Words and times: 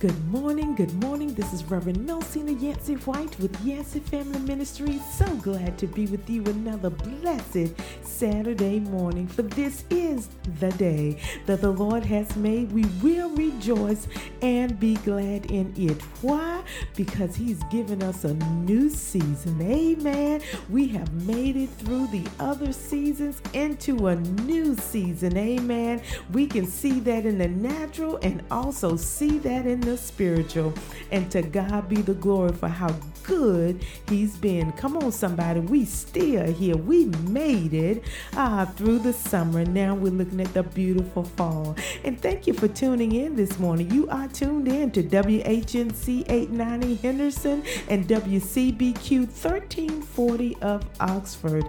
Good 0.00 0.24
morning, 0.30 0.74
good 0.76 0.94
morning. 0.94 1.34
This 1.34 1.52
is 1.52 1.62
Reverend 1.64 2.08
Melcina 2.08 2.58
Yancey 2.58 2.94
White 2.94 3.38
with 3.38 3.62
Yancey 3.62 4.00
Family 4.00 4.38
Ministries. 4.38 5.02
So 5.14 5.26
glad 5.36 5.76
to 5.76 5.86
be 5.86 6.06
with 6.06 6.30
you 6.30 6.42
another 6.46 6.88
blessed 6.88 7.74
Saturday 8.02 8.80
morning. 8.80 9.28
For 9.28 9.42
this 9.42 9.84
is 9.90 10.30
the 10.58 10.70
day 10.70 11.18
that 11.44 11.60
the 11.60 11.70
Lord 11.70 12.02
has 12.06 12.34
made. 12.36 12.72
We 12.72 12.86
will 13.02 13.28
rejoice 13.28 14.08
and 14.40 14.80
be 14.80 14.94
glad 14.94 15.50
in 15.50 15.74
it. 15.76 16.00
Why? 16.22 16.62
Because 16.96 17.36
He's 17.36 17.62
given 17.64 18.02
us 18.02 18.24
a 18.24 18.32
new 18.32 18.88
season. 18.88 19.60
Amen. 19.60 20.40
We 20.70 20.88
have 20.88 21.12
made 21.26 21.56
it 21.56 21.68
through 21.72 22.06
the 22.06 22.26
other 22.38 22.72
seasons 22.72 23.42
into 23.52 24.06
a 24.06 24.16
new 24.16 24.76
season. 24.76 25.36
Amen. 25.36 26.00
We 26.32 26.46
can 26.46 26.64
see 26.64 27.00
that 27.00 27.26
in 27.26 27.36
the 27.36 27.48
natural 27.48 28.18
and 28.22 28.42
also 28.50 28.96
see 28.96 29.36
that 29.40 29.66
in 29.66 29.82
the 29.82 29.89
spiritual. 29.96 30.74
And 31.10 31.30
to 31.32 31.42
God 31.42 31.88
be 31.88 32.02
the 32.02 32.14
glory 32.14 32.52
for 32.52 32.68
how 32.68 32.94
good 33.22 33.84
He's 34.08 34.36
been. 34.36 34.72
Come 34.72 34.96
on, 34.96 35.12
somebody. 35.12 35.60
We 35.60 35.84
still 35.84 36.52
here. 36.52 36.76
We 36.76 37.06
made 37.28 37.74
it 37.74 38.04
uh, 38.36 38.66
through 38.66 39.00
the 39.00 39.12
summer. 39.12 39.64
Now 39.64 39.94
we're 39.94 40.12
looking 40.12 40.40
at 40.40 40.52
the 40.54 40.62
beautiful 40.62 41.24
fall. 41.24 41.76
And 42.04 42.20
thank 42.20 42.46
you 42.46 42.54
for 42.54 42.68
tuning 42.68 43.12
in 43.12 43.36
this 43.36 43.58
morning. 43.58 43.90
You 43.90 44.08
are 44.08 44.28
tuned 44.28 44.68
in 44.68 44.90
to 44.92 45.02
WHNC 45.02 46.24
890 46.28 46.94
Henderson 46.96 47.62
and 47.88 48.06
WCBQ 48.06 49.20
1340 49.20 50.56
of 50.62 50.84
Oxford. 51.00 51.64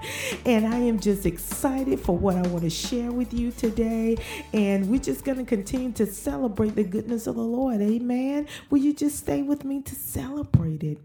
And 0.45 0.65
I 0.67 0.77
am 0.77 0.99
just 0.99 1.25
excited 1.25 1.99
for 1.99 2.17
what 2.17 2.35
I 2.35 2.41
want 2.49 2.63
to 2.63 2.69
share 2.69 3.11
with 3.11 3.33
you 3.33 3.51
today. 3.51 4.17
And 4.53 4.89
we're 4.89 4.99
just 4.99 5.23
going 5.25 5.37
to 5.37 5.45
continue 5.45 5.91
to 5.93 6.05
celebrate 6.05 6.75
the 6.75 6.83
goodness 6.83 7.27
of 7.27 7.35
the 7.35 7.41
Lord. 7.41 7.81
Amen. 7.81 8.10
Amen. 8.11 8.47
Will 8.69 8.79
you 8.79 8.93
just 8.93 9.17
stay 9.17 9.41
with 9.41 9.63
me 9.63 9.81
to 9.81 9.95
celebrate 9.95 10.83
it? 10.83 10.99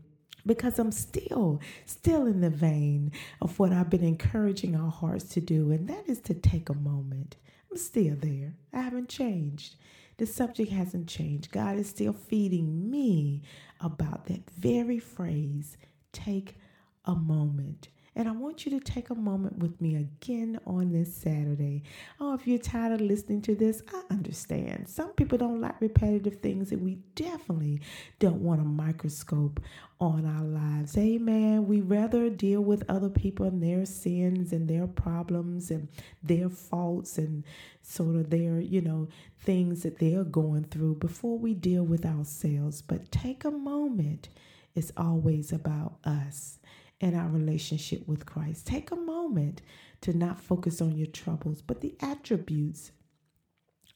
because 0.47 0.79
I'm 0.79 0.93
still, 0.93 1.61
still 1.85 2.27
in 2.27 2.41
the 2.41 2.51
vein 2.51 3.11
of 3.43 3.59
what 3.59 3.73
I've 3.73 3.91
been 3.91 4.05
encouraging 4.05 4.77
our 4.77 4.91
hearts 4.91 5.25
to 5.31 5.41
do, 5.41 5.73
and 5.73 5.89
that 5.89 6.09
is 6.09 6.21
to 6.21 6.35
take 6.35 6.69
a 6.69 6.75
moment. 6.75 7.37
I'm 7.71 7.77
still 7.77 8.15
there. 8.17 8.55
I 8.73 8.81
haven't 8.81 9.09
changed. 9.09 9.75
The 10.19 10.27
subject 10.27 10.71
hasn't 10.71 11.09
changed. 11.09 11.51
God 11.51 11.79
is 11.79 11.89
still 11.89 12.13
feeding 12.13 12.89
me 12.89 13.43
about 13.81 14.27
that 14.27 14.49
very 14.51 14.99
phrase 14.99 15.77
take 16.13 16.57
a 17.05 17.15
moment. 17.15 17.89
And 18.17 18.31
I 18.31 18.33
want 18.33 18.65
you 18.65 18.73
to 18.73 18.81
take 18.81 19.11
a 19.11 19.15
moment 19.15 19.59
with 19.59 19.79
me 19.79 19.97
again 19.97 20.59
on 20.67 20.91
this 20.91 21.15
Saturday. 21.15 21.83
Oh, 22.19 22.33
if 22.33 22.47
you're 22.47 22.59
tired 22.59 22.93
of 22.93 23.03
listening 23.03 23.43
to 23.43 23.55
this, 23.55 23.83
I 23.93 24.03
understand. 24.11 24.89
Some 24.89 25.11
people 25.11 25.37
don't 25.37 25.61
like 25.61 25.79
repetitive 25.83 26.41
things, 26.41 26.73
and 26.73 26.81
we 26.81 26.95
definitely 27.15 27.83
don't 28.19 28.41
want 28.41 28.63
a 28.63 28.65
microscope 28.65 29.61
on 30.01 30.25
our 30.25 30.45
lives. 30.45 30.97
Amen. 30.97 31.67
We 31.67 31.83
rather 31.83 32.31
deal 32.31 32.63
with 32.63 32.89
other 32.89 33.11
people 33.11 33.45
and 33.45 33.63
their 33.63 33.85
sins 33.85 34.51
and 34.51 34.67
their 34.67 34.87
problems 34.87 35.71
and 35.71 35.87
their 36.23 36.49
faults 36.49 37.19
and 37.19 37.45
sort 37.83 38.17
of 38.17 38.31
their, 38.31 38.61
you 38.61 38.81
know, 38.81 39.09
things 39.41 39.83
that 39.83 39.99
they're 39.99 40.25
going 40.25 40.65
through 40.65 40.95
before 40.95 41.39
we 41.39 41.53
deal 41.53 41.85
with 41.85 42.07
ourselves. 42.07 42.81
But 42.81 43.13
take 43.13 43.45
a 43.45 43.51
moment. 43.51 44.31
It's 44.75 44.93
always 44.97 45.53
about 45.53 45.99
us 46.05 46.59
and 47.01 47.15
our 47.15 47.29
relationship 47.29 48.07
with 48.07 48.27
Christ. 48.27 48.67
Take 48.67 48.91
a 48.91 48.97
moment 48.97 49.63
to 50.03 50.17
not 50.17 50.41
focus 50.41 50.81
on 50.81 50.97
your 50.97 51.07
troubles, 51.07 51.63
but 51.63 51.81
the 51.81 51.97
attributes 52.01 52.93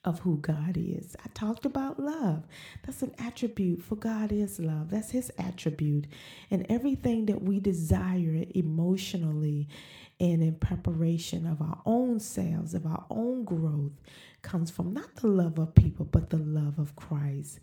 of 0.04 0.20
who 0.20 0.38
God 0.38 0.76
is. 0.76 1.14
I 1.24 1.28
talked 1.34 1.66
about 1.66 2.00
love. 2.00 2.46
That's 2.84 3.02
an 3.02 3.14
attribute, 3.18 3.82
for 3.82 3.96
God 3.96 4.32
is 4.32 4.58
love. 4.58 4.90
That's 4.90 5.10
His 5.10 5.30
attribute. 5.38 6.06
And 6.50 6.64
everything 6.70 7.26
that 7.26 7.42
we 7.42 7.60
desire 7.60 8.44
emotionally 8.54 9.68
and 10.18 10.42
in 10.42 10.54
preparation 10.54 11.46
of 11.46 11.60
our 11.60 11.80
own 11.84 12.18
selves, 12.20 12.74
of 12.74 12.86
our 12.86 13.04
own 13.10 13.44
growth, 13.44 13.92
comes 14.42 14.70
from 14.70 14.92
not 14.92 15.16
the 15.16 15.28
love 15.28 15.58
of 15.58 15.74
people, 15.74 16.06
but 16.06 16.30
the 16.30 16.38
love 16.38 16.78
of 16.78 16.96
Christ. 16.96 17.60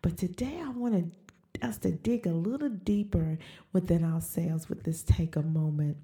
But 0.00 0.16
today 0.16 0.60
I 0.62 0.70
want 0.70 0.94
to 0.94 1.23
us 1.62 1.78
to 1.78 1.90
dig 1.90 2.26
a 2.26 2.32
little 2.32 2.68
deeper 2.68 3.38
within 3.72 4.04
ourselves 4.04 4.68
with 4.68 4.84
this 4.84 5.02
take 5.02 5.36
a 5.36 5.42
moment. 5.42 5.96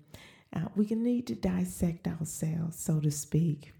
Uh, 0.54 0.66
we 0.74 0.86
can 0.86 1.02
need 1.02 1.26
to 1.28 1.34
dissect 1.34 2.06
ourselves, 2.08 2.78
so 2.78 3.00
to 3.00 3.10
speak. 3.10 3.72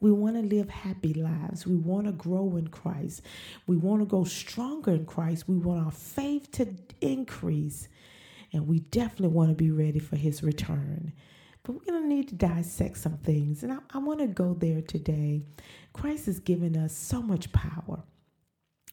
We 0.00 0.12
want 0.12 0.36
to 0.36 0.42
live 0.42 0.68
happy 0.68 1.14
lives. 1.14 1.66
We 1.66 1.76
want 1.76 2.06
to 2.06 2.12
grow 2.12 2.56
in 2.56 2.68
Christ. 2.68 3.22
We 3.66 3.76
want 3.76 4.02
to 4.02 4.06
go 4.06 4.24
stronger 4.24 4.92
in 4.92 5.06
Christ. 5.06 5.48
We 5.48 5.56
want 5.56 5.84
our 5.84 5.92
faith 5.92 6.50
to 6.52 6.68
increase. 7.00 7.88
And 8.52 8.66
we 8.66 8.80
definitely 8.80 9.28
want 9.28 9.50
to 9.50 9.54
be 9.54 9.70
ready 9.70 9.98
for 9.98 10.16
his 10.16 10.42
return. 10.42 11.12
But 11.62 11.72
we're 11.72 11.84
going 11.84 12.02
to 12.02 12.08
need 12.08 12.28
to 12.28 12.34
dissect 12.34 12.98
some 12.98 13.16
things. 13.18 13.62
And 13.62 13.72
I, 13.72 13.78
I 13.90 13.98
want 13.98 14.20
to 14.20 14.26
go 14.26 14.54
there 14.54 14.82
today. 14.82 15.42
Christ 15.92 16.26
has 16.26 16.40
given 16.40 16.76
us 16.76 16.94
so 16.94 17.22
much 17.22 17.50
power 17.52 18.02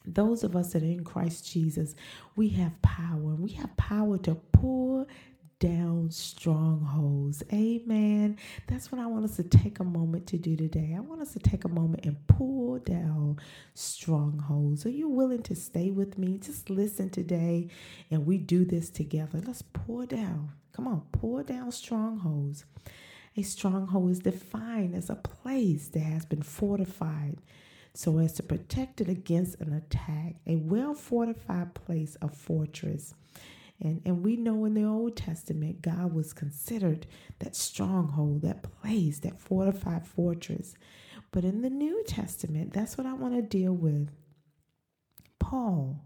those 0.06 0.44
of 0.44 0.56
us 0.56 0.74
that 0.74 0.84
are 0.84 0.86
in 0.86 1.04
Christ 1.04 1.52
Jesus, 1.52 1.96
we 2.36 2.50
have 2.50 2.82
power. 2.82 3.36
We 3.36 3.52
have 3.54 3.76
power 3.78 4.18
to 4.20 4.36
pull 4.36 5.08
down 5.60 6.12
strongholds. 6.12 7.42
Amen. 7.54 8.38
That's 8.68 8.92
what 8.92 9.00
I 9.00 9.06
want 9.06 9.24
us 9.24 9.38
to 9.38 9.44
take 9.44 9.80
a 9.80 9.84
moment 9.86 10.28
to 10.28 10.38
do 10.38 10.58
today. 10.58 10.94
I 10.96 11.00
want 11.00 11.22
us 11.22 11.32
to 11.34 11.40
take 11.40 11.64
a 11.64 11.70
moment 11.70 12.06
and 12.06 12.28
pull 12.28 12.80
down 12.80 13.40
strongholds. 13.74 14.86
Are 14.86 14.90
you 14.90 15.08
willing 15.08 15.42
to 15.44 15.56
stay 15.56 15.90
with 15.90 16.18
me? 16.18 16.38
Just 16.38 16.70
listen 16.70 17.10
today 17.10 17.70
and 18.12 18.26
we 18.26 18.38
do 18.38 18.66
this 18.66 18.90
together. 18.90 19.42
Let's 19.46 19.62
pour 19.62 20.06
down. 20.06 20.52
Come 20.74 20.88
on, 20.88 21.04
pour 21.14 21.44
down 21.44 21.72
strongholds. 21.72 22.66
A 23.38 23.42
stronghold 23.42 24.12
is 24.12 24.20
defined 24.20 24.94
as 24.96 25.10
a 25.10 25.16
place 25.16 25.88
that 25.90 26.02
has 26.02 26.26
been 26.26 26.44
fortified 26.44 27.38
so 27.94 28.18
as 28.18 28.34
to 28.34 28.44
protect 28.44 29.02
it 29.02 29.10
against 29.10 29.60
an 29.62 29.74
attack. 29.74 30.36
A 30.48 30.56
well 30.56 30.94
fortified 30.94 31.74
place, 31.76 32.18
a 32.22 32.28
fortress. 32.28 33.14
And, 33.80 34.02
and 34.06 34.24
we 34.24 34.36
know 34.36 34.66
in 34.66 34.74
the 34.74 34.86
Old 34.86 35.16
Testament, 35.16 35.82
God 35.82 36.14
was 36.14 36.34
considered 36.34 37.06
that 37.40 37.56
stronghold, 37.56 38.42
that 38.44 38.64
place, 38.64 39.20
that 39.20 39.40
fortified 39.40 40.08
fortress. 40.08 40.74
But 41.32 41.44
in 41.44 41.62
the 41.62 41.70
New 41.70 42.04
Testament, 42.08 42.74
that's 42.74 42.98
what 42.98 43.08
I 43.08 43.14
want 43.14 43.36
to 43.36 43.42
deal 43.42 43.74
with. 43.74 44.10
Paul, 45.40 46.06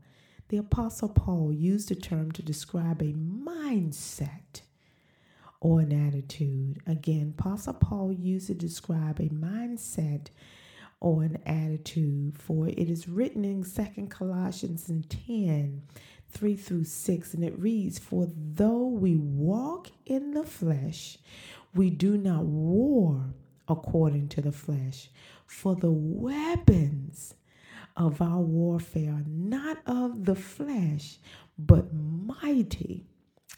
the 0.50 0.58
Apostle 0.58 1.10
Paul, 1.10 1.54
used 1.54 1.90
the 1.90 1.96
term 1.96 2.32
to 2.32 2.42
describe 2.42 3.02
a 3.02 3.14
mindset 3.14 4.62
or 5.60 5.82
an 5.82 5.92
attitude. 6.08 6.80
Again, 6.88 7.34
Apostle 7.38 7.74
Paul 7.74 8.12
used 8.14 8.48
to 8.48 8.54
describe 8.56 9.20
a 9.20 9.30
mindset 9.30 10.28
or 11.00 11.24
an 11.24 11.38
attitude. 11.46 12.38
For 12.38 12.68
it 12.68 12.90
is 12.90 13.08
written 13.08 13.46
in 13.46 13.64
Second 13.64 14.10
Colossians 14.10 14.90
10 15.10 15.82
3 16.30 16.56
through 16.56 16.84
6, 16.84 17.34
and 17.34 17.44
it 17.44 17.58
reads, 17.58 18.00
For 18.00 18.28
though 18.36 18.88
we 18.88 19.16
walk 19.16 19.88
in 20.06 20.32
the 20.32 20.44
flesh, 20.44 21.18
we 21.74 21.90
do 21.90 22.18
not 22.18 22.44
war 22.44 23.34
according 23.68 24.28
to 24.30 24.42
the 24.42 24.52
flesh. 24.52 25.10
For 25.46 25.76
the 25.76 25.92
weapons 25.92 27.34
of 27.96 28.22
our 28.22 28.42
warfare 28.42 29.14
are 29.14 29.24
not 29.26 29.78
of 29.86 30.26
the 30.26 30.36
flesh, 30.36 31.18
but 31.58 31.94
mighty 31.94 33.06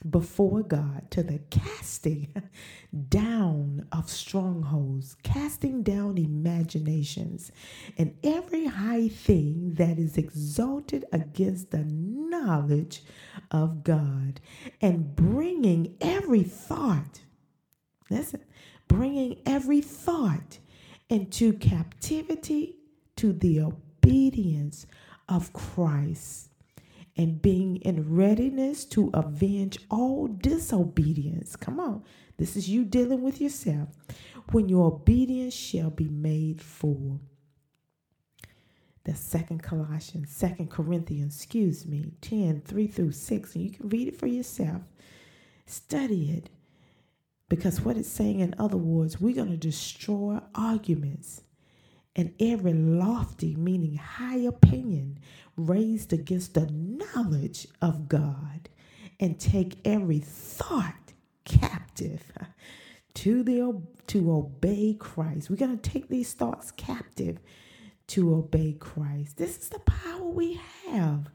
before 0.07 0.63
God 0.63 1.09
to 1.11 1.23
the 1.23 1.39
casting 1.49 2.33
down 3.09 3.87
of 3.91 4.09
strongholds, 4.09 5.15
casting 5.23 5.83
down 5.83 6.17
imaginations, 6.17 7.51
and 7.97 8.15
every 8.23 8.65
high 8.65 9.07
thing 9.09 9.73
that 9.75 9.97
is 9.99 10.17
exalted 10.17 11.05
against 11.11 11.71
the 11.71 11.83
knowledge 11.85 13.03
of 13.51 13.83
God, 13.83 14.39
and 14.81 15.15
bringing 15.15 15.95
every 16.01 16.43
thought, 16.43 17.21
listen, 18.09 18.43
bringing 18.87 19.41
every 19.45 19.81
thought 19.81 20.59
into 21.09 21.53
captivity 21.53 22.75
to 23.17 23.33
the 23.33 23.59
obedience 23.61 24.85
of 25.27 25.51
Christ 25.53 26.48
and 27.17 27.41
being 27.41 27.77
in 27.77 28.15
readiness 28.15 28.85
to 28.85 29.09
avenge 29.13 29.79
all 29.89 30.27
disobedience. 30.27 31.55
Come 31.55 31.79
on, 31.79 32.03
this 32.37 32.55
is 32.55 32.69
you 32.69 32.85
dealing 32.85 33.21
with 33.21 33.41
yourself. 33.41 33.89
When 34.51 34.69
your 34.69 34.87
obedience 34.87 35.53
shall 35.53 35.89
be 35.89 36.07
made 36.07 36.61
full. 36.61 37.19
The 39.03 39.15
second 39.15 39.63
Colossians, 39.63 40.31
second 40.31 40.69
Corinthians, 40.69 41.35
excuse 41.35 41.85
me, 41.85 42.13
10, 42.21 42.61
3 42.61 42.87
through 42.87 43.11
6, 43.11 43.55
and 43.55 43.63
you 43.63 43.71
can 43.71 43.89
read 43.89 44.07
it 44.07 44.17
for 44.17 44.27
yourself. 44.27 44.81
Study 45.65 46.31
it. 46.31 46.49
Because 47.47 47.81
what 47.81 47.97
it's 47.97 48.09
saying, 48.09 48.39
in 48.39 48.53
other 48.59 48.77
words, 48.77 49.19
we're 49.19 49.35
going 49.35 49.49
to 49.51 49.57
destroy 49.57 50.39
arguments 50.53 51.41
and 52.15 52.33
every 52.39 52.73
lofty, 52.73 53.55
meaning 53.55 53.95
high 53.95 54.37
opinion, 54.39 55.19
raised 55.55 56.13
against 56.13 56.53
the 56.53 56.67
knowledge 56.67 57.67
of 57.81 58.09
God, 58.09 58.69
and 59.19 59.39
take 59.39 59.79
every 59.85 60.19
thought 60.19 61.13
captive 61.45 62.31
to 63.15 63.43
the 63.43 63.81
to 64.07 64.31
obey 64.31 64.95
Christ. 64.97 65.49
We're 65.49 65.57
going 65.57 65.77
to 65.77 65.89
take 65.89 66.07
these 66.07 66.33
thoughts 66.33 66.71
captive 66.71 67.39
to 68.07 68.33
obey 68.33 68.73
Christ. 68.79 69.37
This 69.37 69.57
is 69.57 69.69
the 69.69 69.79
power 69.79 70.23
we 70.23 70.59
have 70.87 71.29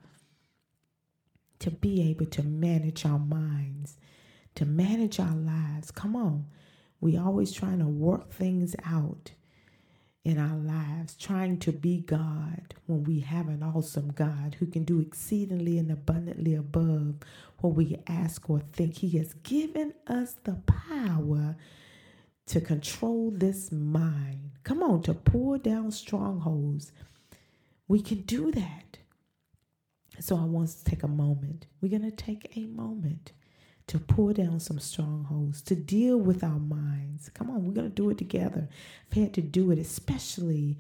to 1.61 1.71
be 1.71 2.11
able 2.11 2.27
to 2.27 2.43
manage 2.43 3.07
our 3.07 3.19
minds, 3.19 3.97
to 4.57 4.65
manage 4.65 5.21
our 5.21 5.35
lives. 5.35 5.91
Come 5.91 6.17
on. 6.17 6.47
We 7.01 7.17
always 7.17 7.53
trying 7.53 7.79
to 7.79 7.87
work 7.87 8.33
things 8.33 8.75
out 8.85 9.33
in 10.25 10.39
our 10.39 10.57
lives, 10.57 11.15
trying 11.15 11.59
to 11.59 11.71
be 11.71 11.99
God 11.99 12.75
when 12.87 13.05
we 13.05 13.21
have 13.21 13.49
an 13.49 13.63
awesome 13.63 14.11
God 14.11 14.57
who 14.59 14.67
can 14.67 14.85
do 14.85 15.01
exceedingly 15.01 15.79
and 15.79 15.91
abundantly 15.91 16.55
above 16.55 17.17
what 17.59 17.75
we 17.75 17.99
ask 18.07 18.49
or 18.49 18.61
think. 18.61 18.97
He 18.99 19.19
has 19.19 19.35
given 19.43 19.93
us 20.07 20.37
the 20.45 20.61
power 20.67 21.57
to 22.47 22.61
control 22.61 23.33
this 23.35 23.71
mind. 23.71 24.53
Come 24.63 24.83
on, 24.83 25.03
to 25.03 25.15
pull 25.15 25.59
down 25.59 25.91
strongholds. 25.91 26.93
We 27.87 28.01
can 28.01 28.23
do 28.23 28.51
that. 28.53 28.99
So 30.21 30.37
I 30.37 30.45
want 30.45 30.71
to 30.71 30.85
take 30.85 31.03
a 31.03 31.09
moment. 31.09 31.67
We're 31.81 31.91
going 31.91 32.11
to 32.11 32.17
take 32.17 32.57
a 32.57 32.67
moment 32.67 33.33
to 33.87 33.99
pull 33.99 34.33
down 34.33 34.61
some 34.61 34.79
strongholds, 34.79 35.61
to 35.63 35.75
deal 35.75 36.19
with 36.19 36.43
our 36.43 36.59
minds. 36.59 37.29
Come 37.35 37.51
on, 37.51 37.65
we're 37.65 37.75
going 37.75 37.89
to 37.89 37.95
do 37.95 38.11
it 38.11 38.19
together. 38.19 38.69
I've 39.11 39.19
had 39.19 39.35
to 39.35 39.43
do 39.43 39.71
it, 39.71 39.79
especially 39.79 40.79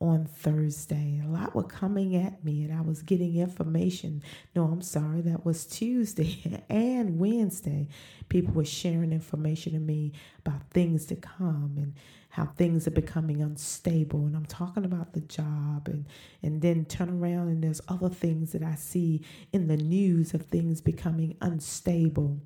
on 0.00 0.26
Thursday. 0.26 1.20
A 1.24 1.28
lot 1.28 1.54
were 1.54 1.62
coming 1.62 2.16
at 2.16 2.44
me, 2.44 2.62
and 2.64 2.72
I 2.72 2.82
was 2.82 3.02
getting 3.02 3.36
information. 3.36 4.22
No, 4.54 4.64
I'm 4.64 4.82
sorry, 4.82 5.22
that 5.22 5.44
was 5.44 5.64
Tuesday 5.64 6.62
and 6.68 7.18
Wednesday. 7.18 7.88
People 8.28 8.54
were 8.54 8.64
sharing 8.64 9.12
information 9.12 9.72
to 9.72 9.78
me 9.78 10.12
about 10.44 10.70
things 10.70 11.06
to 11.06 11.16
come 11.16 11.74
and 11.76 11.94
how 12.30 12.44
things 12.44 12.86
are 12.86 12.92
becoming 12.92 13.40
unstable. 13.40 14.26
And 14.26 14.36
I'm 14.36 14.44
talking 14.44 14.84
about 14.84 15.14
the 15.14 15.22
job, 15.22 15.88
and, 15.88 16.04
and 16.42 16.60
then 16.60 16.84
turn 16.84 17.08
around, 17.08 17.48
and 17.48 17.64
there's 17.64 17.80
other 17.88 18.10
things 18.10 18.52
that 18.52 18.62
I 18.62 18.74
see 18.74 19.22
in 19.52 19.68
the 19.68 19.78
news 19.78 20.34
of 20.34 20.42
things 20.42 20.80
becoming 20.80 21.36
unstable 21.40 22.40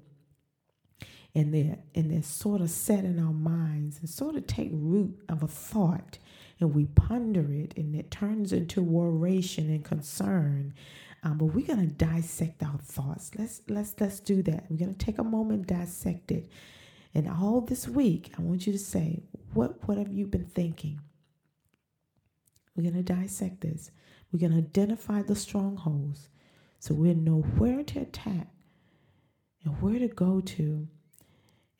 and 1.33 1.55
they're 1.55 1.79
and 1.95 2.11
they're 2.11 2.23
sort 2.23 2.61
of 2.61 2.69
set 2.69 3.05
in 3.05 3.19
our 3.21 3.33
minds 3.33 4.01
and 4.01 4.09
sort 4.11 4.35
of 4.35 4.47
take 4.49 4.71
root 4.73 5.17
of 5.29 5.45
a 5.45 5.47
thought 5.47 6.19
and 6.61 6.75
we 6.75 6.85
ponder 6.85 7.53
it 7.53 7.73
and 7.77 7.97
it 7.97 8.11
turns 8.11 8.53
into 8.53 8.81
oration 8.83 9.71
and 9.71 9.85
concern. 9.85 10.75
Um, 11.23 11.39
but 11.39 11.47
we're 11.47 11.67
to 11.67 11.87
dissect 11.87 12.63
our 12.63 12.79
thoughts. 12.79 13.33
Let's 13.37 13.63
let's 13.69 13.95
let's 13.99 14.21
do 14.21 14.43
that. 14.43 14.65
We're 14.69 14.87
to 14.87 14.95
take 14.95 15.19
a 15.19 15.25
moment 15.25 15.67
dissect 15.67 16.31
it. 16.31 16.51
And 17.13 17.29
all 17.29 17.61
this 17.61 17.89
week 17.89 18.33
i 18.39 18.43
want 18.43 18.67
you 18.69 18.73
to 18.73 18.79
say 18.79 19.25
what 19.53 19.87
what 19.89 19.99
have 19.99 20.13
you 20.13 20.27
been 20.27 20.47
thinking? 20.47 21.01
We're 22.77 22.93
to 22.93 23.03
dissect 23.03 23.61
this. 23.63 23.91
We're 24.33 24.49
to 24.49 24.57
identify 24.57 25.23
the 25.23 25.35
strongholds. 25.35 26.29
So 26.79 26.95
we'll 26.95 27.15
know 27.15 27.41
where 27.59 27.83
to 27.83 28.01
attack 28.01 28.49
and 29.65 29.83
where 29.83 29.99
to 29.99 30.09
go 30.09 30.41
to 30.41 30.89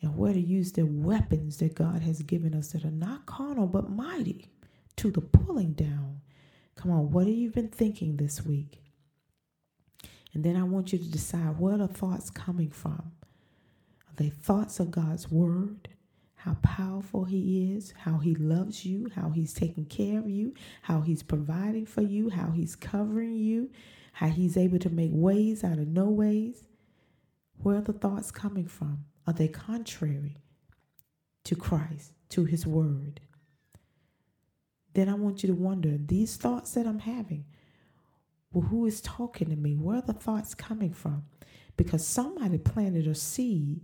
and 0.03 0.17
where 0.17 0.33
to 0.33 0.41
use 0.41 0.73
the 0.73 0.85
weapons 0.85 1.59
that 1.59 1.75
God 1.75 2.03
has 2.03 2.23
given 2.23 2.55
us 2.55 2.73
that 2.73 2.85
are 2.85 2.91
not 2.91 3.27
carnal 3.27 3.67
but 3.67 3.91
mighty 3.91 4.51
to 5.01 5.11
the 5.11 5.23
pulling 5.23 5.73
down. 5.73 6.21
Come 6.77 6.91
on, 6.91 7.11
what 7.11 7.27
have 7.27 7.35
you 7.35 7.51
been 7.51 7.69
thinking 7.69 8.19
this 8.19 8.45
week? 8.45 8.83
And 10.35 10.45
then 10.45 10.57
I 10.57 10.63
want 10.63 10.93
you 10.93 10.99
to 10.99 11.11
decide 11.11 11.59
where 11.59 11.81
are 11.81 11.87
thoughts 11.87 12.29
coming 12.29 12.71
from? 12.71 13.13
Are 14.07 14.17
they 14.17 14.29
thoughts 14.29 14.79
of 14.79 14.91
God's 14.91 15.31
word? 15.31 15.89
How 16.35 16.59
powerful 16.63 17.25
He 17.25 17.73
is, 17.75 17.95
how 17.97 18.19
He 18.19 18.35
loves 18.35 18.85
you, 18.85 19.09
how 19.15 19.31
He's 19.31 19.55
taking 19.55 19.87
care 19.87 20.19
of 20.19 20.29
you, 20.29 20.53
how 20.83 21.01
He's 21.01 21.23
providing 21.23 21.87
for 21.87 22.03
you, 22.03 22.29
how 22.29 22.51
He's 22.51 22.77
covering 22.77 23.37
you, 23.37 23.71
how 24.13 24.29
He's 24.29 24.59
able 24.59 24.79
to 24.81 24.91
make 24.91 25.13
ways 25.15 25.65
out 25.65 25.79
of 25.79 25.89
no 25.89 26.11
ways. 26.11 26.67
Where 27.63 27.79
are 27.79 27.83
the 27.83 27.95
thoughts 27.95 28.31
coming 28.31 28.67
from? 28.67 29.07
Are 29.27 29.33
they 29.33 29.49
contrary 29.49 30.37
to 31.45 31.57
Christ, 31.57 32.13
to 32.31 32.45
His 32.45 32.67
Word? 32.67 33.21
Then 34.95 35.09
I 35.09 35.15
want 35.15 35.43
you 35.43 35.49
to 35.49 35.55
wonder 35.55 35.97
these 35.97 36.37
thoughts 36.37 36.73
that 36.75 36.87
I'm 36.87 37.01
having, 37.01 37.45
well, 38.53 38.67
who 38.67 38.87
is 38.87 39.01
talking 39.01 39.49
to 39.51 39.57
me? 39.57 39.77
Where 39.77 39.99
are 39.99 40.03
the 40.03 40.13
thoughts 40.13 40.55
coming 40.55 40.93
from? 40.93 41.25
Because 41.77 42.07
somebody 42.07 42.59
planted 42.59 43.07
a 43.07 43.15
seed, 43.15 43.81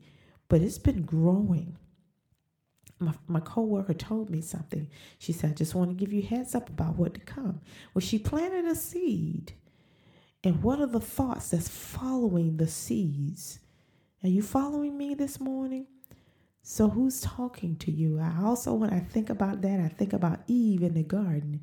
but 0.48 0.60
it's 0.60 0.78
been 0.78 1.02
growing. 1.02 1.76
My, 2.98 3.12
my 3.28 3.40
coworker 3.40 3.94
told 3.94 4.30
me 4.30 4.40
something. 4.40 4.88
She 5.18 5.32
said, 5.32 5.50
I 5.50 5.54
just 5.54 5.74
want 5.74 5.90
to 5.90 5.94
give 5.94 6.12
you 6.12 6.22
heads 6.22 6.54
up 6.54 6.68
about 6.68 6.96
what 6.96 7.14
to 7.14 7.20
come. 7.20 7.60
Well, 7.94 8.02
she 8.02 8.18
planted 8.18 8.64
a 8.64 8.74
seed. 8.74 9.52
And 10.42 10.62
what 10.62 10.80
are 10.80 10.86
the 10.86 11.00
thoughts 11.00 11.50
that's 11.50 11.68
following 11.68 12.56
the 12.56 12.68
seeds? 12.68 13.60
Are 14.22 14.28
you 14.28 14.42
following 14.42 14.96
me 14.96 15.14
this 15.14 15.38
morning? 15.38 15.86
So, 16.68 16.88
who's 16.88 17.20
talking 17.20 17.76
to 17.76 17.92
you? 17.92 18.18
I 18.18 18.42
also, 18.42 18.74
when 18.74 18.90
I 18.90 18.98
think 18.98 19.30
about 19.30 19.62
that, 19.62 19.78
I 19.78 19.86
think 19.86 20.12
about 20.12 20.40
Eve 20.48 20.82
in 20.82 20.94
the 20.94 21.04
garden. 21.04 21.60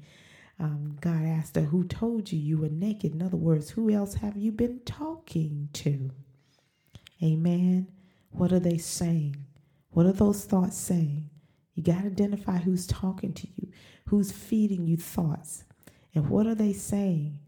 Um, 0.61 0.97
God 1.01 1.25
asked 1.25 1.57
her, 1.57 1.63
Who 1.63 1.83
told 1.83 2.31
you 2.31 2.39
you 2.39 2.57
were 2.57 2.69
naked? 2.69 3.13
In 3.13 3.21
other 3.21 3.35
words, 3.35 3.71
who 3.71 3.89
else 3.89 4.13
have 4.13 4.38
you 4.38 4.53
been 4.53 4.79
talking 4.85 5.67
to? 5.73 6.09
Amen. 7.21 7.89
What 8.31 8.53
are 8.53 8.61
they 8.61 8.77
saying? 8.77 9.35
What 9.89 10.05
are 10.05 10.13
those 10.13 10.45
thoughts 10.45 10.77
saying? 10.77 11.29
You 11.73 11.83
got 11.83 12.00
to 12.00 12.07
identify 12.07 12.59
who's 12.59 12.88
talking 12.88 13.33
to 13.33 13.47
you, 13.57 13.73
who's 14.05 14.31
feeding 14.31 14.88
you 14.88 14.95
thoughts, 14.95 15.65
and 16.15 16.29
what 16.29 16.47
are 16.47 16.55
they 16.55 16.71
saying? 16.71 17.39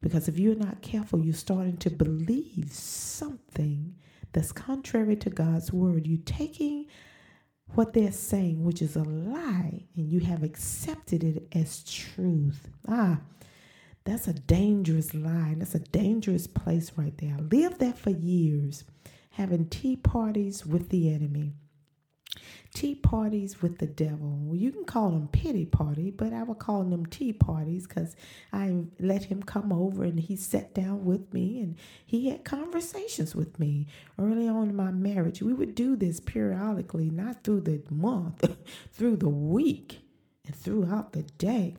Because 0.00 0.26
if 0.26 0.38
you're 0.38 0.54
not 0.54 0.80
careful, 0.80 1.20
you're 1.20 1.34
starting 1.34 1.76
to 1.76 1.90
believe 1.90 2.72
something 2.72 3.94
that's 4.32 4.52
contrary 4.52 5.16
to 5.16 5.30
God's 5.30 5.72
word. 5.72 6.06
You're 6.06 6.20
taking 6.24 6.86
what 7.74 7.92
they're 7.92 8.12
saying, 8.12 8.64
which 8.64 8.82
is 8.82 8.96
a 8.96 9.02
lie, 9.02 9.86
and 9.96 10.08
you 10.10 10.20
have 10.20 10.42
accepted 10.42 11.22
it 11.22 11.48
as 11.52 11.84
truth. 11.84 12.68
Ah, 12.86 13.20
that's 14.04 14.26
a 14.28 14.32
dangerous 14.32 15.14
lie. 15.14 15.54
That's 15.58 15.74
a 15.74 15.80
dangerous 15.80 16.46
place 16.46 16.92
right 16.96 17.16
there. 17.18 17.36
I 17.38 17.42
lived 17.42 17.78
there 17.78 17.92
for 17.92 18.10
years, 18.10 18.84
having 19.30 19.66
tea 19.66 19.96
parties 19.96 20.64
with 20.64 20.88
the 20.88 21.12
enemy 21.12 21.54
tea 22.74 22.94
parties 22.94 23.62
with 23.62 23.78
the 23.78 23.86
devil. 23.86 24.38
Well, 24.42 24.56
you 24.56 24.70
can 24.70 24.84
call 24.84 25.10
them 25.10 25.28
pity 25.28 25.64
party, 25.64 26.10
but 26.10 26.32
I 26.32 26.42
would 26.42 26.58
call 26.58 26.84
them 26.84 27.06
tea 27.06 27.32
parties 27.32 27.86
because 27.86 28.14
I 28.52 28.84
let 29.00 29.24
him 29.24 29.42
come 29.42 29.72
over 29.72 30.04
and 30.04 30.20
he 30.20 30.36
sat 30.36 30.74
down 30.74 31.04
with 31.04 31.32
me 31.32 31.60
and 31.60 31.76
he 32.04 32.28
had 32.28 32.44
conversations 32.44 33.34
with 33.34 33.58
me 33.58 33.86
early 34.18 34.48
on 34.48 34.68
in 34.68 34.76
my 34.76 34.90
marriage. 34.90 35.42
We 35.42 35.54
would 35.54 35.74
do 35.74 35.96
this 35.96 36.20
periodically, 36.20 37.10
not 37.10 37.42
through 37.42 37.62
the 37.62 37.82
month, 37.90 38.44
through 38.92 39.16
the 39.16 39.28
week 39.28 40.00
and 40.46 40.54
throughout 40.54 41.12
the 41.12 41.22
day. 41.22 41.76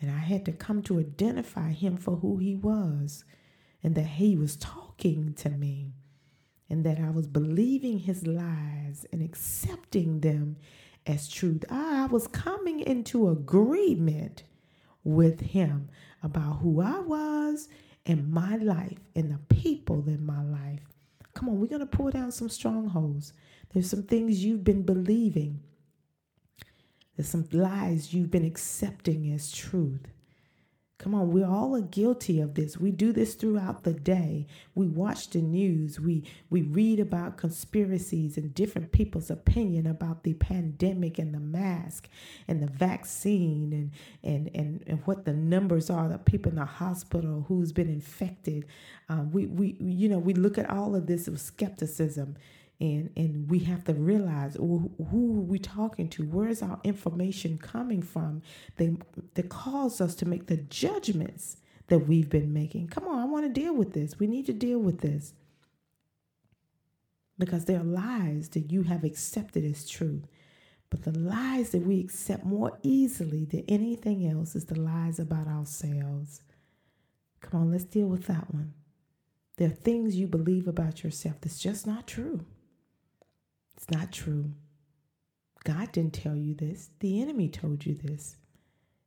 And 0.00 0.10
I 0.10 0.18
had 0.18 0.46
to 0.46 0.52
come 0.52 0.82
to 0.84 0.98
identify 0.98 1.72
him 1.72 1.96
for 1.96 2.16
who 2.16 2.38
he 2.38 2.54
was 2.54 3.24
and 3.82 3.94
that 3.94 4.06
he 4.06 4.36
was 4.36 4.56
talking 4.56 5.34
to 5.34 5.50
me 5.50 5.92
and 6.70 6.84
that 6.84 6.98
I 6.98 7.10
was 7.10 7.26
believing 7.26 7.98
his 7.98 8.26
lies 8.26 9.04
and 9.12 9.20
accepting 9.20 10.20
them 10.20 10.56
as 11.04 11.28
truth. 11.28 11.64
I 11.68 12.06
was 12.06 12.28
coming 12.28 12.80
into 12.80 13.28
agreement 13.28 14.44
with 15.02 15.40
him 15.40 15.88
about 16.22 16.60
who 16.60 16.80
I 16.80 17.00
was 17.00 17.68
and 18.06 18.32
my 18.32 18.56
life 18.56 18.98
and 19.14 19.30
the 19.30 19.54
people 19.54 20.04
in 20.06 20.24
my 20.24 20.42
life. 20.42 20.80
Come 21.34 21.48
on, 21.48 21.60
we're 21.60 21.66
going 21.66 21.80
to 21.80 21.86
pull 21.86 22.10
down 22.10 22.32
some 22.32 22.48
strongholds. 22.48 23.32
There's 23.72 23.90
some 23.90 24.02
things 24.02 24.44
you've 24.44 24.64
been 24.64 24.82
believing. 24.82 25.60
There's 27.16 27.28
some 27.28 27.48
lies 27.52 28.14
you've 28.14 28.30
been 28.30 28.44
accepting 28.44 29.32
as 29.32 29.52
truth. 29.52 30.06
Come 31.00 31.14
on, 31.14 31.30
we 31.30 31.42
all 31.42 31.74
are 31.74 31.80
guilty 31.80 32.40
of 32.40 32.56
this. 32.56 32.76
We 32.76 32.90
do 32.90 33.10
this 33.10 33.32
throughout 33.34 33.84
the 33.84 33.94
day. 33.94 34.46
We 34.74 34.86
watch 34.86 35.30
the 35.30 35.40
news. 35.40 35.98
We 35.98 36.24
we 36.50 36.60
read 36.60 37.00
about 37.00 37.38
conspiracies 37.38 38.36
and 38.36 38.52
different 38.52 38.92
people's 38.92 39.30
opinion 39.30 39.86
about 39.86 40.24
the 40.24 40.34
pandemic 40.34 41.18
and 41.18 41.32
the 41.32 41.40
mask 41.40 42.10
and 42.46 42.62
the 42.62 42.66
vaccine 42.66 43.72
and 43.72 43.90
and 44.22 44.50
and, 44.54 44.84
and 44.86 45.00
what 45.06 45.24
the 45.24 45.32
numbers 45.32 45.88
are 45.88 46.06
the 46.06 46.18
people 46.18 46.50
in 46.50 46.56
the 46.56 46.66
hospital 46.66 47.46
who's 47.48 47.72
been 47.72 47.88
infected. 47.88 48.66
Um, 49.08 49.30
we 49.30 49.46
we 49.46 49.76
you 49.80 50.10
know 50.10 50.18
we 50.18 50.34
look 50.34 50.58
at 50.58 50.68
all 50.68 50.94
of 50.94 51.06
this 51.06 51.28
with 51.28 51.40
skepticism 51.40 52.36
and 52.80 53.10
and 53.16 53.50
we 53.50 53.60
have 53.60 53.84
to 53.84 53.94
realize 53.94 54.54
who, 54.54 54.90
who 55.10 55.46
are 55.52 55.58
talking 55.58 56.08
to 56.08 56.24
where's 56.24 56.62
our 56.62 56.80
information 56.82 57.58
coming 57.58 58.02
from? 58.02 58.42
They 58.76 58.96
that 59.34 59.48
cause 59.48 60.00
us 60.00 60.14
to 60.16 60.26
make 60.26 60.46
the 60.46 60.56
judgments 60.56 61.58
that 61.88 62.00
we've 62.00 62.30
been 62.30 62.52
making. 62.52 62.88
Come 62.88 63.06
on 63.06 63.18
i 63.18 63.24
want 63.24 63.44
to 63.46 63.60
deal 63.60 63.74
with 63.74 63.92
this. 63.92 64.18
We 64.18 64.26
need 64.26 64.46
to 64.46 64.52
deal 64.52 64.78
with 64.78 65.00
this. 65.00 65.34
Because 67.38 67.64
there 67.64 67.80
are 67.80 67.84
lies 67.84 68.50
that 68.50 68.70
you 68.70 68.82
have 68.84 69.04
accepted 69.04 69.64
as 69.64 69.88
truth 69.88 70.26
but 70.90 71.04
the 71.04 71.16
lies 71.16 71.70
that 71.70 71.86
we 71.86 72.00
accept 72.00 72.44
more 72.44 72.76
easily 72.82 73.44
than 73.44 73.64
anything 73.68 74.26
else 74.26 74.56
is 74.56 74.64
the 74.64 74.80
lies 74.80 75.20
about 75.20 75.46
ourselves. 75.46 76.42
Come 77.40 77.60
on 77.60 77.70
let's 77.70 77.84
deal 77.84 78.08
with 78.08 78.26
that 78.26 78.52
one. 78.52 78.74
There 79.56 79.68
are 79.68 79.72
things 79.72 80.16
you 80.16 80.26
believe 80.26 80.66
about 80.66 81.04
yourself 81.04 81.36
that's 81.40 81.60
just 81.60 81.86
not 81.86 82.06
true 82.08 82.44
it's 83.80 83.90
not 83.90 84.12
true. 84.12 84.52
God 85.64 85.90
didn't 85.92 86.12
tell 86.12 86.36
you 86.36 86.54
this. 86.54 86.90
The 87.00 87.22
enemy 87.22 87.48
told 87.48 87.86
you 87.86 87.94
this. 87.94 88.36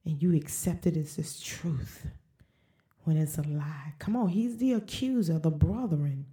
And 0.03 0.21
you 0.21 0.35
accepted 0.35 0.97
it 0.97 1.01
as 1.01 1.15
this 1.15 1.39
truth 1.39 2.07
when 3.03 3.17
it's 3.17 3.37
a 3.37 3.43
lie. 3.43 3.93
Come 3.99 4.15
on, 4.15 4.29
he's 4.29 4.57
the 4.57 4.73
accuser, 4.73 5.37
the 5.37 5.51
brethren. 5.51 6.25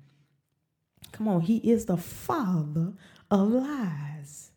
Come 1.13 1.29
on, 1.29 1.43
he 1.43 1.59
is 1.59 1.85
the 1.85 1.99
father 1.99 2.95
of 3.31 3.49
lies. 3.49 4.53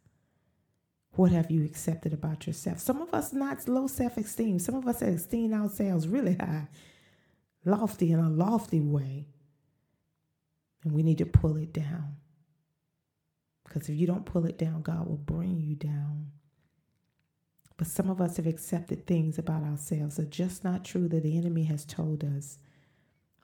What 1.16 1.32
have 1.32 1.52
you 1.52 1.63
accepted 1.66 2.13
about 2.13 2.48
yourself? 2.48 2.80
Some 2.80 3.02
of 3.02 3.13
us 3.13 3.34
not 3.34 3.68
low 3.68 3.88
self-esteem. 3.88 4.60
Some 4.60 4.75
of 4.75 4.88
us 4.88 5.02
esteem 5.02 5.54
ourselves 5.54 6.08
really 6.08 6.36
high, 6.36 6.70
lofty 7.66 8.12
in 8.12 8.20
a 8.20 8.30
lofty 8.30 8.80
way. 8.80 9.28
And 10.84 10.94
we 10.94 11.04
need 11.04 11.18
to 11.20 11.25
pull 11.25 11.58
it 11.58 11.74
down. 11.74 12.16
Because 13.74 13.89
if 13.89 13.96
you 13.96 14.06
don't 14.06 14.25
pull 14.25 14.46
it 14.46 14.60
down, 14.60 14.84
God 14.84 15.08
will 15.08 15.18
bring 15.18 15.60
you 15.60 15.75
down. 15.75 16.27
But 17.75 17.88
some 17.88 18.08
of 18.08 18.22
us 18.22 18.38
have 18.38 18.46
accepted 18.46 19.08
things 19.08 19.39
about 19.39 19.63
ourselves 19.63 20.18
that 20.18 20.27
are 20.27 20.30
just 20.30 20.63
not 20.63 20.86
true 20.86 21.08
that 21.08 21.24
the 21.24 21.38
enemy 21.39 21.63
has 21.63 21.84
told 21.84 22.24
us. 22.24 22.60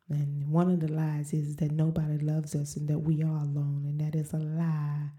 And 0.08 0.48
one 0.52 0.70
of 0.70 0.82
the 0.82 0.92
lies 0.92 1.34
is 1.34 1.56
that 1.56 1.72
nobody 1.72 2.20
loves 2.20 2.54
us 2.54 2.76
and 2.76 2.88
that 2.90 3.00
we 3.00 3.24
are 3.24 3.38
alone. 3.38 3.86
And 3.88 4.00
that 4.02 4.14
is 4.14 4.32
a 4.32 4.38
lie. 4.38 5.10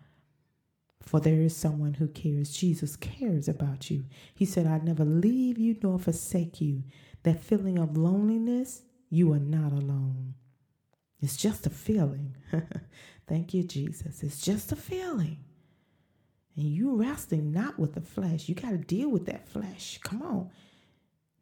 For 1.02 1.18
there 1.18 1.40
is 1.40 1.56
someone 1.56 1.94
who 1.94 2.06
cares. 2.06 2.52
Jesus 2.52 2.94
cares 2.94 3.48
about 3.48 3.90
you. 3.90 4.04
He 4.32 4.44
said, 4.44 4.68
I 4.68 4.78
never 4.78 5.04
leave 5.04 5.58
you 5.58 5.76
nor 5.82 5.98
forsake 5.98 6.60
you. 6.60 6.84
That 7.24 7.42
feeling 7.42 7.78
of 7.78 7.96
loneliness, 7.96 8.82
you 9.08 9.32
are 9.32 9.40
not 9.40 9.72
alone. 9.72 10.34
It's 11.20 11.36
just 11.36 11.66
a 11.66 11.70
feeling. 11.70 12.36
Thank 13.30 13.54
you, 13.54 13.62
Jesus. 13.62 14.24
It's 14.24 14.40
just 14.40 14.72
a 14.72 14.76
feeling. 14.76 15.38
And 16.56 16.64
you 16.64 16.96
wrestling 16.96 17.52
not 17.52 17.78
with 17.78 17.94
the 17.94 18.00
flesh. 18.00 18.48
You 18.48 18.56
got 18.56 18.70
to 18.70 18.76
deal 18.76 19.08
with 19.08 19.26
that 19.26 19.48
flesh. 19.48 20.00
Come 20.02 20.20
on. 20.20 20.50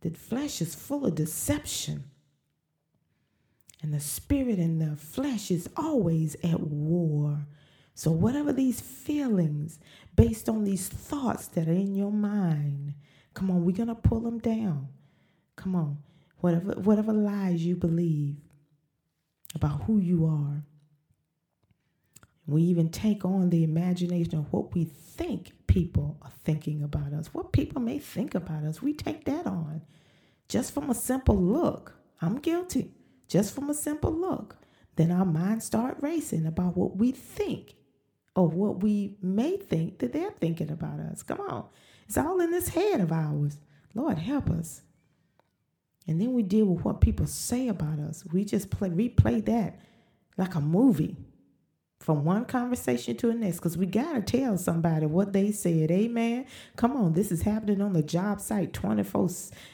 The 0.02 0.10
flesh 0.10 0.60
is 0.60 0.74
full 0.74 1.06
of 1.06 1.14
deception. 1.14 2.04
And 3.80 3.94
the 3.94 4.00
spirit 4.00 4.58
and 4.58 4.82
the 4.82 4.96
flesh 4.96 5.50
is 5.50 5.70
always 5.78 6.36
at 6.44 6.60
war. 6.60 7.46
So, 7.94 8.10
whatever 8.10 8.52
these 8.52 8.82
feelings, 8.82 9.78
based 10.14 10.46
on 10.46 10.64
these 10.64 10.88
thoughts 10.88 11.46
that 11.48 11.68
are 11.68 11.72
in 11.72 11.94
your 11.94 12.12
mind, 12.12 12.92
come 13.32 13.50
on, 13.50 13.64
we're 13.64 13.74
going 13.74 13.88
to 13.88 13.94
pull 13.94 14.20
them 14.20 14.40
down. 14.40 14.88
Come 15.56 15.74
on. 15.74 15.98
Whatever, 16.40 16.72
whatever 16.74 17.14
lies 17.14 17.64
you 17.64 17.76
believe 17.76 18.36
about 19.54 19.84
who 19.84 19.98
you 19.98 20.26
are, 20.26 20.62
we 22.48 22.62
even 22.62 22.88
take 22.88 23.26
on 23.26 23.50
the 23.50 23.62
imagination 23.62 24.38
of 24.38 24.50
what 24.50 24.74
we 24.74 24.84
think 24.84 25.52
people 25.66 26.16
are 26.22 26.32
thinking 26.44 26.82
about 26.82 27.12
us, 27.12 27.34
what 27.34 27.52
people 27.52 27.82
may 27.82 27.98
think 27.98 28.34
about 28.34 28.64
us. 28.64 28.80
We 28.80 28.94
take 28.94 29.26
that 29.26 29.46
on 29.46 29.82
just 30.48 30.72
from 30.72 30.88
a 30.88 30.94
simple 30.94 31.36
look. 31.36 31.94
I'm 32.22 32.38
guilty. 32.38 32.94
Just 33.28 33.54
from 33.54 33.68
a 33.68 33.74
simple 33.74 34.10
look. 34.10 34.56
Then 34.96 35.12
our 35.12 35.26
minds 35.26 35.66
start 35.66 35.98
racing 36.00 36.46
about 36.46 36.74
what 36.74 36.96
we 36.96 37.12
think 37.12 37.74
or 38.34 38.48
what 38.48 38.82
we 38.82 39.18
may 39.20 39.58
think 39.58 39.98
that 39.98 40.14
they're 40.14 40.30
thinking 40.30 40.70
about 40.70 41.00
us. 41.00 41.22
Come 41.22 41.40
on. 41.40 41.66
It's 42.06 42.16
all 42.16 42.40
in 42.40 42.50
this 42.50 42.70
head 42.70 43.02
of 43.02 43.12
ours. 43.12 43.58
Lord, 43.94 44.16
help 44.16 44.48
us. 44.48 44.80
And 46.06 46.18
then 46.18 46.32
we 46.32 46.42
deal 46.42 46.64
with 46.64 46.82
what 46.82 47.02
people 47.02 47.26
say 47.26 47.68
about 47.68 47.98
us. 47.98 48.24
We 48.32 48.46
just 48.46 48.70
play 48.70 48.88
replay 48.88 49.44
that 49.44 49.78
like 50.38 50.54
a 50.54 50.60
movie 50.60 51.16
from 52.00 52.24
one 52.24 52.44
conversation 52.44 53.16
to 53.16 53.26
the 53.28 53.34
next 53.34 53.56
because 53.58 53.76
we 53.76 53.86
got 53.86 54.14
to 54.14 54.22
tell 54.22 54.56
somebody 54.56 55.06
what 55.06 55.32
they 55.32 55.52
said. 55.52 55.90
Amen. 55.90 56.46
Come 56.76 56.96
on, 56.96 57.12
this 57.12 57.30
is 57.32 57.42
happening 57.42 57.82
on 57.82 57.92
the 57.92 58.02
job 58.02 58.40
site 58.40 58.72
24 58.72 59.28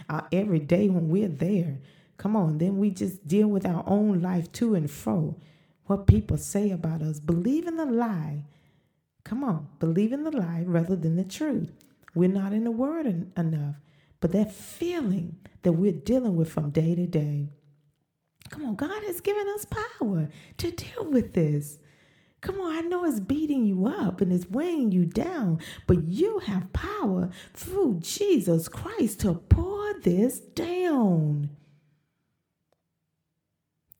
uh, 0.09 0.23
every 0.33 0.59
day 0.61 0.89
when 0.89 1.09
we're 1.09 1.29
there. 1.29 1.79
Come 2.17 2.37
on, 2.37 2.59
then 2.59 2.79
we 2.79 2.91
just 2.91 3.27
deal 3.27 3.49
with 3.49 3.67
our 3.67 3.85
own 3.87 4.21
life 4.21 4.51
to 4.53 4.75
and 4.75 4.91
fro. 4.91 5.37
What 5.87 6.07
people 6.07 6.39
say 6.39 6.71
about 6.71 7.03
us. 7.03 7.21
Believe 7.21 7.67
in 7.67 7.77
the 7.77 7.85
lie. 7.85 8.45
Come 9.25 9.45
on, 9.45 9.69
believe 9.79 10.13
in 10.13 10.25
the 10.25 10.31
lie 10.31 10.65
rather 10.67 10.97
than 10.97 11.17
the 11.17 11.25
truth. 11.25 11.73
We're 12.15 12.29
not 12.29 12.53
in 12.53 12.65
the 12.65 12.71
word 12.71 13.07
en- 13.07 13.33
enough, 13.37 13.77
but 14.21 14.33
that 14.33 14.53
feeling 14.53 15.37
that 15.63 15.73
we're 15.73 15.93
dealing 15.93 16.37
with 16.37 16.51
from 16.53 16.71
day 16.71 16.95
to 16.95 17.07
day. 17.07 17.51
Come 18.51 18.65
on, 18.65 18.77
God 18.77 19.03
has 19.05 19.21
given 19.21 19.47
us 19.55 19.67
power 19.67 20.29
to 20.59 20.71
deal 20.71 21.11
with 21.11 21.35
this. 21.35 21.79
Come 22.45 22.61
on, 22.61 22.77
I 22.77 22.83
know 22.83 23.07
it's 23.07 23.21
beating 23.21 23.65
you 23.65 23.87
up 23.87 24.21
and 24.21 24.31
it's 24.31 24.51
weighing 24.51 24.93
you 24.93 25.07
down, 25.07 25.61
but 25.87 26.05
you 26.05 26.41
have 26.41 26.75
power 26.75 27.31
through 27.55 28.01
Jesus 28.03 28.69
Christ 28.69 29.21
to 29.21 29.33
pour 29.33 29.99
this 30.01 30.41
down, 30.41 31.49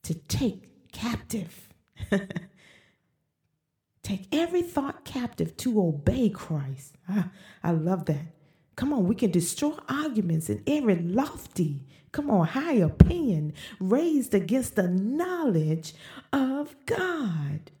to 0.03 0.13
take 0.13 0.91
captive. 0.91 1.69
take 4.03 4.27
every 4.31 4.61
thought 4.61 5.05
captive 5.05 5.57
to 5.57 5.81
obey 5.81 6.29
Christ. 6.29 6.97
Ah, 7.09 7.31
I 7.63 7.71
love 7.71 8.05
that. 8.05 8.35
Come 8.75 8.93
on, 8.93 9.07
we 9.07 9.15
can 9.15 9.31
destroy 9.31 9.73
arguments 9.89 10.49
and 10.49 10.61
every 10.69 10.97
lofty, 10.97 11.87
come 12.11 12.29
on, 12.29 12.45
high 12.45 12.73
opinion 12.75 13.53
raised 13.79 14.35
against 14.35 14.75
the 14.75 14.87
knowledge 14.87 15.95
of 16.31 16.75
God. 16.85 17.71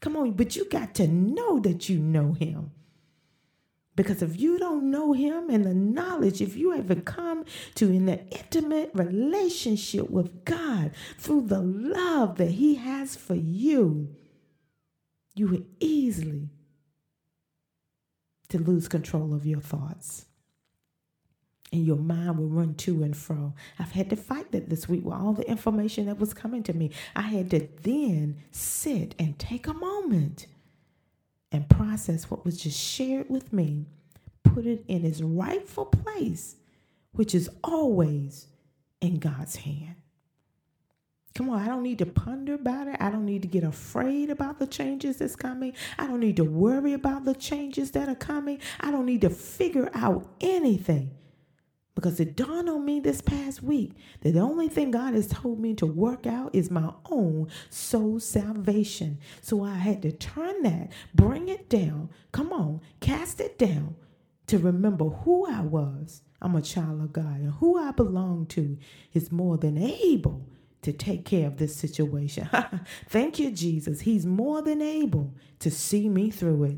Come 0.00 0.16
on, 0.16 0.32
but 0.32 0.56
you 0.56 0.68
got 0.68 0.94
to 0.96 1.06
know 1.06 1.58
that 1.60 1.88
you 1.88 1.98
know 1.98 2.32
him. 2.32 2.72
Because 3.96 4.20
if 4.20 4.38
you 4.38 4.58
don't 4.58 4.90
know 4.90 5.14
him 5.14 5.48
and 5.48 5.64
the 5.64 5.72
knowledge, 5.72 6.42
if 6.42 6.54
you 6.54 6.74
ever 6.74 6.96
come 6.96 7.44
to 7.76 7.86
an 7.86 8.08
intimate 8.08 8.90
relationship 8.92 10.10
with 10.10 10.44
God 10.44 10.92
through 11.18 11.46
the 11.46 11.60
love 11.60 12.36
that 12.36 12.50
he 12.52 12.74
has 12.74 13.16
for 13.16 13.34
you, 13.34 14.14
you 15.34 15.46
will 15.48 15.64
easily 15.80 16.50
to 18.48 18.58
lose 18.58 18.86
control 18.86 19.34
of 19.34 19.46
your 19.46 19.60
thoughts 19.60 20.26
and 21.72 21.84
your 21.84 21.96
mind 21.96 22.38
will 22.38 22.48
run 22.48 22.74
to 22.74 23.02
and 23.02 23.16
fro. 23.16 23.52
I've 23.78 23.92
had 23.92 24.10
to 24.10 24.16
fight 24.16 24.52
that 24.52 24.70
this 24.70 24.88
week 24.88 25.04
with 25.04 25.14
all 25.14 25.32
the 25.32 25.48
information 25.48 26.06
that 26.06 26.18
was 26.18 26.32
coming 26.32 26.62
to 26.64 26.72
me. 26.72 26.90
I 27.14 27.22
had 27.22 27.50
to 27.50 27.68
then 27.82 28.36
sit 28.52 29.14
and 29.18 29.38
take 29.38 29.66
a 29.66 29.74
moment 29.74 30.46
and 31.50 31.68
process 31.68 32.30
what 32.30 32.44
was 32.44 32.60
just 32.60 32.78
shared 32.78 33.28
with 33.28 33.52
me, 33.52 33.86
put 34.44 34.66
it 34.66 34.84
in 34.88 35.04
its 35.04 35.20
rightful 35.20 35.86
place, 35.86 36.56
which 37.12 37.34
is 37.34 37.50
always 37.64 38.46
in 39.00 39.18
God's 39.18 39.56
hand. 39.56 39.96
Come 41.34 41.50
on, 41.50 41.60
I 41.60 41.66
don't 41.66 41.82
need 41.82 41.98
to 41.98 42.06
ponder 42.06 42.54
about 42.54 42.88
it. 42.88 42.96
I 42.98 43.10
don't 43.10 43.26
need 43.26 43.42
to 43.42 43.48
get 43.48 43.62
afraid 43.62 44.30
about 44.30 44.58
the 44.58 44.66
changes 44.66 45.18
that's 45.18 45.36
coming. 45.36 45.74
I 45.98 46.06
don't 46.06 46.20
need 46.20 46.36
to 46.36 46.44
worry 46.44 46.94
about 46.94 47.26
the 47.26 47.34
changes 47.34 47.90
that 47.90 48.08
are 48.08 48.14
coming. 48.14 48.58
I 48.80 48.90
don't 48.90 49.04
need 49.04 49.20
to 49.20 49.28
figure 49.28 49.90
out 49.92 50.26
anything 50.40 51.10
because 51.96 52.20
it 52.20 52.36
dawned 52.36 52.68
on 52.68 52.84
me 52.84 53.00
this 53.00 53.22
past 53.22 53.62
week 53.62 53.92
that 54.20 54.34
the 54.34 54.40
only 54.40 54.68
thing 54.68 54.92
God 54.92 55.14
has 55.14 55.26
told 55.26 55.58
me 55.58 55.74
to 55.74 55.86
work 55.86 56.26
out 56.26 56.54
is 56.54 56.70
my 56.70 56.92
own 57.10 57.48
soul 57.70 58.20
salvation. 58.20 59.18
So 59.40 59.64
I 59.64 59.74
had 59.74 60.02
to 60.02 60.12
turn 60.12 60.62
that, 60.62 60.92
bring 61.14 61.48
it 61.48 61.68
down, 61.68 62.10
come 62.30 62.52
on, 62.52 62.82
cast 63.00 63.40
it 63.40 63.58
down 63.58 63.96
to 64.46 64.58
remember 64.58 65.06
who 65.06 65.50
I 65.50 65.62
was. 65.62 66.22
I'm 66.42 66.54
a 66.54 66.62
child 66.62 67.00
of 67.00 67.14
God, 67.14 67.40
and 67.40 67.52
who 67.54 67.78
I 67.78 67.92
belong 67.92 68.44
to 68.48 68.76
is 69.14 69.32
more 69.32 69.56
than 69.56 69.78
able 69.78 70.46
to 70.82 70.92
take 70.92 71.24
care 71.24 71.46
of 71.46 71.56
this 71.56 71.74
situation. 71.74 72.48
Thank 73.08 73.38
you, 73.38 73.50
Jesus. 73.50 74.02
He's 74.02 74.26
more 74.26 74.60
than 74.60 74.82
able 74.82 75.34
to 75.60 75.70
see 75.70 76.10
me 76.10 76.30
through 76.30 76.64
it. 76.64 76.76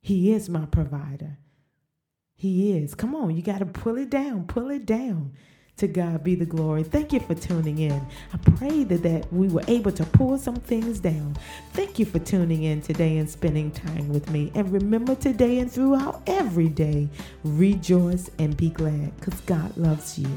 He 0.00 0.32
is 0.32 0.48
my 0.48 0.66
provider. 0.66 1.38
He 2.36 2.76
is. 2.76 2.94
Come 2.94 3.14
on, 3.14 3.34
you 3.36 3.42
got 3.42 3.60
to 3.60 3.66
pull 3.66 3.96
it 3.96 4.10
down, 4.10 4.46
pull 4.46 4.70
it 4.70 4.86
down. 4.86 5.32
To 5.78 5.86
God 5.88 6.24
be 6.24 6.34
the 6.34 6.46
glory. 6.46 6.84
Thank 6.84 7.12
you 7.12 7.20
for 7.20 7.34
tuning 7.34 7.78
in. 7.78 8.00
I 8.32 8.38
pray 8.56 8.84
that, 8.84 9.02
that 9.02 9.30
we 9.30 9.48
were 9.48 9.64
able 9.68 9.92
to 9.92 10.04
pull 10.04 10.38
some 10.38 10.56
things 10.56 11.00
down. 11.00 11.36
Thank 11.74 11.98
you 11.98 12.06
for 12.06 12.18
tuning 12.18 12.62
in 12.62 12.80
today 12.80 13.18
and 13.18 13.28
spending 13.28 13.70
time 13.70 14.08
with 14.08 14.30
me. 14.30 14.50
And 14.54 14.72
remember 14.72 15.14
today 15.14 15.58
and 15.58 15.70
throughout 15.70 16.22
every 16.26 16.70
day, 16.70 17.10
rejoice 17.44 18.30
and 18.38 18.56
be 18.56 18.70
glad 18.70 19.14
because 19.20 19.38
God 19.42 19.76
loves 19.76 20.18
you. 20.18 20.28